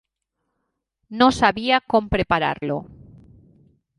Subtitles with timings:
[1.19, 2.79] No sabia com preparar-lo...